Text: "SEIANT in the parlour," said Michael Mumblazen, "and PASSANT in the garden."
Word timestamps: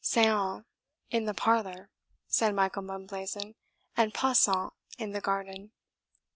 "SEIANT 0.03 0.65
in 1.11 1.25
the 1.25 1.33
parlour," 1.35 1.91
said 2.27 2.55
Michael 2.55 2.81
Mumblazen, 2.81 3.53
"and 3.95 4.11
PASSANT 4.15 4.73
in 4.97 5.11
the 5.11 5.21
garden." 5.21 5.73